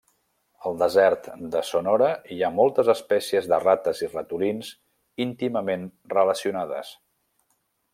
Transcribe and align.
Al 0.69 0.77
desert 0.83 1.27
de 1.55 1.61
Sonora 1.71 2.07
hi 2.35 2.39
ha 2.41 2.51
moltes 2.61 2.91
espècies 2.95 3.51
de 3.53 3.61
rates 3.67 4.03
i 4.09 4.13
ratolins 4.17 4.75
íntimament 5.31 5.89
relacionades. 6.21 6.97